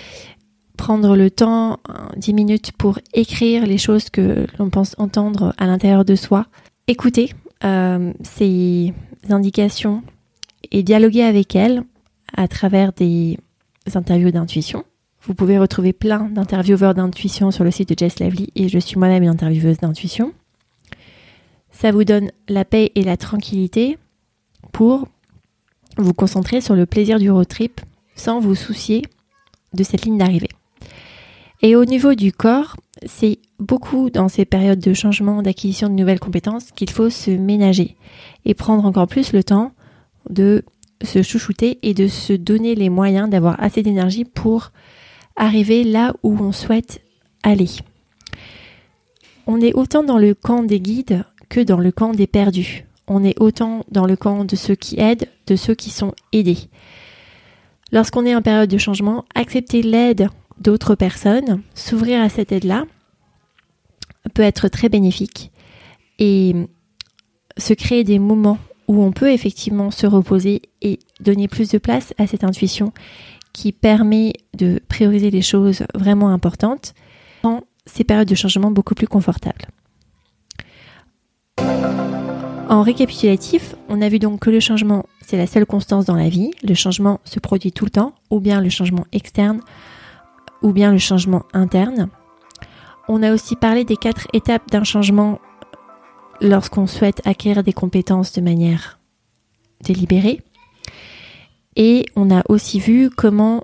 prendre 0.77 1.15
le 1.15 1.29
temps, 1.29 1.79
10 2.15 2.33
minutes 2.33 2.71
pour 2.71 2.99
écrire 3.13 3.65
les 3.65 3.77
choses 3.77 4.09
que 4.09 4.47
l'on 4.57 4.69
pense 4.69 4.95
entendre 4.97 5.53
à 5.57 5.67
l'intérieur 5.67 6.05
de 6.05 6.15
soi, 6.15 6.45
écouter 6.87 7.33
euh, 7.63 8.13
ces 8.23 8.93
indications 9.29 10.03
et 10.71 10.83
dialoguer 10.83 11.23
avec 11.23 11.55
elles 11.55 11.83
à 12.35 12.47
travers 12.47 12.93
des 12.93 13.37
interviews 13.93 14.31
d'intuition. 14.31 14.83
Vous 15.27 15.33
pouvez 15.33 15.59
retrouver 15.59 15.91
plein 15.91 16.29
d'intervieweurs 16.29 16.95
d'intuition 16.95 17.51
sur 17.51 17.65
le 17.65 17.71
site 17.71 17.89
de 17.89 17.95
Jess 17.97 18.19
Lively 18.19 18.49
et 18.55 18.69
je 18.69 18.79
suis 18.79 18.97
moi-même 18.97 19.23
une 19.23 19.29
intervieweuse 19.29 19.77
d'intuition. 19.77 20.31
Ça 21.69 21.91
vous 21.91 22.05
donne 22.05 22.31
la 22.47 22.63
paix 22.63 22.93
et 22.95 23.03
la 23.03 23.17
tranquillité 23.17 23.97
pour 24.71 25.09
vous 25.97 26.13
concentrer 26.13 26.61
sur 26.61 26.75
le 26.75 26.85
plaisir 26.85 27.19
du 27.19 27.29
road 27.29 27.47
trip 27.47 27.81
sans 28.15 28.39
vous 28.39 28.55
soucier 28.55 29.01
de 29.73 29.83
cette 29.83 30.05
ligne 30.05 30.17
d'arrivée. 30.17 30.49
Et 31.61 31.75
au 31.75 31.83
niveau 31.83 32.13
du 32.13 32.31
corps, 32.31 32.77
c'est 33.05 33.39
beaucoup 33.59 34.09
dans 34.09 34.29
ces 34.29 34.45
périodes 34.45 34.79
de 34.79 34.93
changement, 34.93 35.41
d'acquisition 35.41 35.89
de 35.89 35.93
nouvelles 35.93 36.21
compétences 36.21 36.71
qu'il 36.71 36.89
faut 36.89 37.09
se 37.09 37.31
ménager 37.31 37.97
et 38.45 38.53
prendre 38.53 38.85
encore 38.85 39.07
plus 39.07 39.33
le 39.33 39.43
temps 39.43 39.73
de 40.29 40.63
se 41.03 41.21
chouchouter 41.21 41.79
et 41.81 41.93
de 41.93 42.07
se 42.07 42.31
donner 42.31 42.75
les 42.75 42.89
moyens 42.89 43.29
d'avoir 43.29 43.61
assez 43.61 43.83
d'énergie 43.83 44.23
pour 44.23 44.71
arriver 45.37 45.83
là 45.83 46.13
où 46.23 46.37
on 46.39 46.51
souhaite 46.51 47.01
aller. 47.43 47.69
On 49.45 49.61
est 49.61 49.73
autant 49.73 50.03
dans 50.03 50.17
le 50.17 50.33
camp 50.33 50.63
des 50.63 50.81
guides 50.81 51.23
que 51.47 51.61
dans 51.61 51.79
le 51.79 51.91
camp 51.91 52.11
des 52.11 52.27
perdus. 52.27 52.85
On 53.07 53.23
est 53.23 53.39
autant 53.39 53.85
dans 53.89 54.05
le 54.05 54.17
camp 54.17 54.43
de 54.43 54.55
ceux 54.57 54.75
qui 54.75 54.99
aident, 54.99 55.29
de 55.45 55.55
ceux 55.55 55.75
qui 55.75 55.91
sont 55.91 56.13
aidés. 56.33 56.67
Lorsqu'on 57.93 58.25
est 58.25 58.35
en 58.35 58.41
période 58.41 58.69
de 58.69 58.77
changement, 58.77 59.23
accepter 59.33 59.81
l'aide 59.81 60.29
d'autres 60.59 60.95
personnes, 60.95 61.61
s'ouvrir 61.73 62.21
à 62.21 62.27
cette 62.27 62.51
aide-là, 62.51 62.85
peut 64.33 64.41
être 64.41 64.67
très 64.67 64.89
bénéfique 64.89 65.51
et 66.19 66.53
se 67.57 67.73
créer 67.73 68.03
des 68.03 68.19
moments 68.19 68.57
où 68.89 69.01
on 69.01 69.11
peut 69.11 69.31
effectivement 69.31 69.91
se 69.91 70.07
reposer 70.07 70.63
et 70.81 70.99
donner 71.21 71.47
plus 71.47 71.69
de 71.69 71.77
place 71.77 72.13
à 72.17 72.27
cette 72.27 72.43
intuition 72.43 72.91
qui 73.57 73.71
permet 73.71 74.33
de 74.55 74.79
prioriser 74.87 75.31
les 75.31 75.41
choses 75.41 75.83
vraiment 75.95 76.29
importantes 76.29 76.93
dans 77.41 77.63
ces 77.87 78.03
périodes 78.03 78.27
de 78.27 78.35
changement 78.35 78.69
beaucoup 78.69 78.93
plus 78.93 79.07
confortables. 79.07 79.65
En 82.69 82.83
récapitulatif, 82.83 83.73
on 83.89 83.99
a 84.03 84.09
vu 84.09 84.19
donc 84.19 84.41
que 84.41 84.51
le 84.51 84.59
changement, 84.59 85.07
c'est 85.25 85.37
la 85.37 85.47
seule 85.47 85.65
constance 85.65 86.05
dans 86.05 86.15
la 86.15 86.29
vie. 86.29 86.51
Le 86.61 86.75
changement 86.75 87.19
se 87.23 87.39
produit 87.39 87.71
tout 87.71 87.85
le 87.85 87.89
temps, 87.89 88.13
ou 88.29 88.39
bien 88.39 88.61
le 88.61 88.69
changement 88.69 89.07
externe, 89.11 89.61
ou 90.61 90.71
bien 90.71 90.91
le 90.91 90.99
changement 90.99 91.41
interne. 91.53 92.09
On 93.07 93.23
a 93.23 93.33
aussi 93.33 93.55
parlé 93.55 93.85
des 93.85 93.97
quatre 93.97 94.27
étapes 94.33 94.69
d'un 94.69 94.83
changement 94.83 95.39
lorsqu'on 96.41 96.85
souhaite 96.85 97.25
acquérir 97.25 97.63
des 97.63 97.73
compétences 97.73 98.33
de 98.33 98.41
manière 98.41 98.99
délibérée. 99.81 100.43
Et 101.79 102.07
on 102.15 102.35
a 102.35 102.41
aussi 102.49 102.79
vu 102.79 103.11
comment 103.11 103.63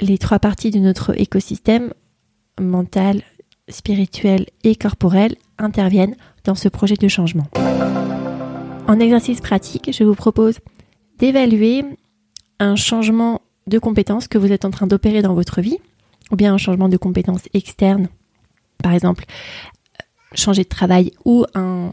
les 0.00 0.18
trois 0.18 0.38
parties 0.38 0.70
de 0.70 0.78
notre 0.78 1.20
écosystème, 1.20 1.92
mental, 2.60 3.22
spirituel 3.68 4.46
et 4.62 4.76
corporel, 4.76 5.34
interviennent 5.58 6.14
dans 6.44 6.54
ce 6.54 6.68
projet 6.68 6.94
de 6.94 7.08
changement. 7.08 7.48
En 8.86 9.00
exercice 9.00 9.40
pratique, 9.40 9.90
je 9.92 10.04
vous 10.04 10.14
propose 10.14 10.60
d'évaluer 11.18 11.84
un 12.60 12.76
changement 12.76 13.42
de 13.66 13.80
compétences 13.80 14.28
que 14.28 14.38
vous 14.38 14.52
êtes 14.52 14.64
en 14.64 14.70
train 14.70 14.86
d'opérer 14.86 15.20
dans 15.20 15.34
votre 15.34 15.60
vie, 15.60 15.78
ou 16.30 16.36
bien 16.36 16.54
un 16.54 16.58
changement 16.58 16.88
de 16.88 16.96
compétences 16.96 17.48
externes, 17.52 18.08
par 18.82 18.92
exemple 18.92 19.24
changer 20.34 20.62
de 20.62 20.68
travail 20.68 21.10
ou 21.24 21.44
un 21.54 21.92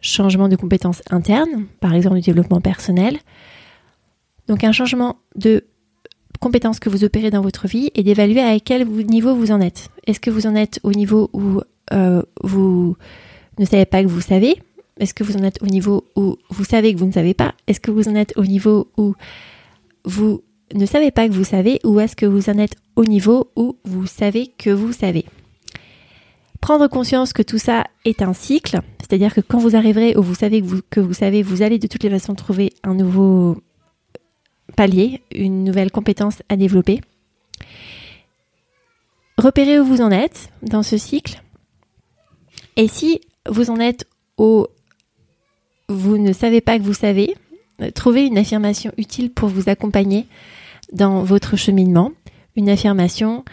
changement 0.00 0.48
de 0.48 0.56
compétences 0.56 1.02
internes, 1.10 1.66
par 1.80 1.94
exemple 1.94 2.16
du 2.16 2.22
développement 2.22 2.60
personnel. 2.60 3.18
Donc 4.48 4.64
un 4.64 4.72
changement 4.72 5.16
de 5.34 5.64
compétences 6.40 6.78
que 6.80 6.88
vous 6.88 7.04
opérez 7.04 7.30
dans 7.30 7.40
votre 7.40 7.66
vie 7.66 7.90
et 7.94 8.02
d'évaluer 8.02 8.40
à 8.40 8.58
quel 8.60 8.86
niveau 8.86 9.34
vous 9.34 9.50
en 9.50 9.60
êtes. 9.60 9.88
Est-ce 10.06 10.20
que 10.20 10.30
vous 10.30 10.46
en 10.46 10.54
êtes 10.54 10.80
au 10.82 10.92
niveau 10.92 11.30
où 11.32 11.60
euh, 11.92 12.22
vous 12.42 12.96
ne 13.58 13.64
savez 13.64 13.86
pas 13.86 14.02
que 14.02 14.08
vous 14.08 14.20
savez 14.20 14.56
Est-ce 14.98 15.14
que 15.14 15.24
vous 15.24 15.36
en 15.36 15.42
êtes 15.42 15.62
au 15.62 15.66
niveau 15.66 16.04
où 16.16 16.36
vous 16.50 16.64
savez 16.64 16.94
que 16.94 16.98
vous 16.98 17.06
ne 17.06 17.12
savez 17.12 17.34
pas 17.34 17.54
Est-ce 17.66 17.80
que 17.80 17.90
vous 17.90 18.08
en 18.08 18.14
êtes 18.14 18.34
au 18.36 18.44
niveau 18.44 18.88
où 18.96 19.14
vous 20.04 20.42
ne 20.74 20.86
savez 20.86 21.10
pas 21.10 21.28
que 21.28 21.32
vous 21.32 21.44
savez 21.44 21.80
Ou 21.84 22.00
est-ce 22.00 22.16
que 22.16 22.26
vous 22.26 22.50
en 22.50 22.58
êtes 22.58 22.76
au 22.96 23.04
niveau 23.04 23.50
où 23.56 23.76
vous 23.84 24.06
savez 24.06 24.48
que 24.58 24.70
vous 24.70 24.92
savez 24.92 25.24
Prendre 26.60 26.88
conscience 26.88 27.32
que 27.32 27.42
tout 27.42 27.58
ça 27.58 27.84
est 28.04 28.22
un 28.22 28.32
cycle, 28.32 28.80
c'est-à-dire 28.98 29.32
que 29.32 29.40
quand 29.40 29.58
vous 29.58 29.76
arriverez 29.76 30.16
où 30.16 30.22
vous 30.22 30.34
savez 30.34 30.60
que 30.60 30.66
vous, 30.66 30.80
que 30.90 31.00
vous 31.00 31.14
savez, 31.14 31.42
vous 31.42 31.62
allez 31.62 31.78
de 31.78 31.86
toutes 31.86 32.02
les 32.02 32.10
façons 32.10 32.34
trouver 32.34 32.72
un 32.82 32.94
nouveau 32.94 33.58
palier, 34.76 35.22
une 35.34 35.64
nouvelle 35.64 35.90
compétence 35.90 36.42
à 36.48 36.56
développer. 36.56 37.00
Repérez 39.38 39.80
où 39.80 39.84
vous 39.84 40.00
en 40.00 40.10
êtes 40.10 40.50
dans 40.62 40.82
ce 40.82 40.96
cycle. 40.96 41.42
Et 42.76 42.88
si 42.88 43.20
vous 43.48 43.70
en 43.70 43.80
êtes 43.80 44.06
au 44.36 44.68
vous 45.88 46.18
ne 46.18 46.32
savez 46.32 46.60
pas 46.60 46.78
que 46.78 46.82
vous 46.82 46.94
savez, 46.94 47.36
trouvez 47.94 48.26
une 48.26 48.38
affirmation 48.38 48.92
utile 48.96 49.30
pour 49.30 49.48
vous 49.48 49.68
accompagner 49.68 50.26
dans 50.92 51.22
votre 51.22 51.56
cheminement, 51.56 52.12
une 52.56 52.68
affirmation 52.68 53.44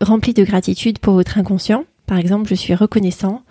remplie 0.00 0.34
de 0.34 0.44
gratitude 0.44 0.98
pour 0.98 1.14
votre 1.14 1.38
inconscient. 1.38 1.84
Par 2.06 2.18
exemple, 2.18 2.48
je 2.48 2.54
suis 2.54 2.74
reconnaissant 2.74 3.42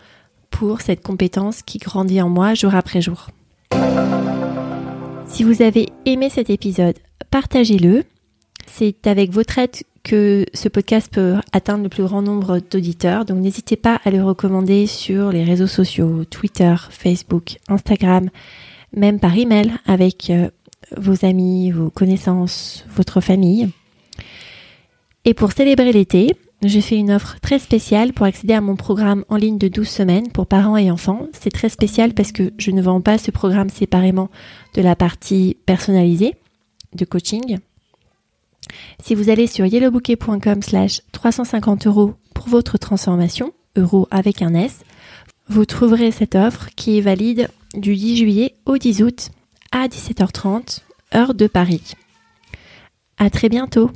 pour 0.49 0.81
cette 0.81 1.01
compétence 1.01 1.61
qui 1.61 1.79
grandit 1.79 2.21
en 2.21 2.29
moi 2.29 2.53
jour 2.53 2.75
après 2.75 3.01
jour. 3.01 3.27
Si 5.33 5.43
vous 5.43 5.63
avez 5.63 5.89
aimé 6.05 6.29
cet 6.29 6.51
épisode, 6.51 6.93
partagez-le. 7.31 8.03
C'est 8.67 9.07
avec 9.07 9.31
votre 9.31 9.57
aide 9.57 9.77
que 10.03 10.45
ce 10.53 10.69
podcast 10.69 11.11
peut 11.11 11.37
atteindre 11.51 11.81
le 11.81 11.89
plus 11.89 12.03
grand 12.03 12.21
nombre 12.21 12.59
d'auditeurs. 12.59 13.25
Donc 13.25 13.39
n'hésitez 13.39 13.75
pas 13.75 13.99
à 14.05 14.11
le 14.11 14.23
recommander 14.23 14.85
sur 14.85 15.31
les 15.31 15.43
réseaux 15.43 15.65
sociaux, 15.65 16.23
Twitter, 16.25 16.75
Facebook, 16.91 17.57
Instagram, 17.67 18.29
même 18.95 19.19
par 19.19 19.35
email 19.35 19.71
avec 19.87 20.29
euh, 20.29 20.51
vos 20.97 21.25
amis, 21.25 21.71
vos 21.71 21.89
connaissances, 21.89 22.85
votre 22.95 23.19
famille. 23.19 23.69
Et 25.25 25.33
pour 25.33 25.51
célébrer 25.51 25.93
l'été, 25.93 26.35
j'ai 26.67 26.81
fait 26.81 26.97
une 26.97 27.11
offre 27.11 27.37
très 27.41 27.59
spéciale 27.59 28.13
pour 28.13 28.25
accéder 28.25 28.53
à 28.53 28.61
mon 28.61 28.75
programme 28.75 29.25
en 29.29 29.35
ligne 29.35 29.57
de 29.57 29.67
12 29.67 29.87
semaines 29.87 30.31
pour 30.31 30.47
parents 30.47 30.77
et 30.77 30.91
enfants. 30.91 31.27
C'est 31.33 31.51
très 31.51 31.69
spécial 31.69 32.13
parce 32.13 32.31
que 32.31 32.53
je 32.57 32.71
ne 32.71 32.81
vends 32.81 33.01
pas 33.01 33.17
ce 33.17 33.31
programme 33.31 33.69
séparément 33.69 34.29
de 34.73 34.81
la 34.81 34.95
partie 34.95 35.57
personnalisée 35.65 36.35
de 36.93 37.05
coaching. 37.05 37.59
Si 39.01 39.15
vous 39.15 39.29
allez 39.29 39.47
sur 39.47 39.65
yellowbouquet.com 39.65 40.61
slash 40.61 41.01
350 41.11 41.87
euros 41.87 42.13
pour 42.33 42.47
votre 42.47 42.77
transformation, 42.77 43.53
euros 43.75 44.07
avec 44.11 44.41
un 44.41 44.53
S, 44.53 44.83
vous 45.47 45.65
trouverez 45.65 46.11
cette 46.11 46.35
offre 46.35 46.69
qui 46.75 46.97
est 46.97 47.01
valide 47.01 47.49
du 47.73 47.95
10 47.95 48.17
juillet 48.17 48.55
au 48.65 48.77
10 48.77 49.03
août 49.03 49.29
à 49.71 49.87
17h30, 49.87 50.81
heure 51.15 51.33
de 51.33 51.47
Paris. 51.47 51.93
À 53.17 53.29
très 53.29 53.49
bientôt! 53.49 53.91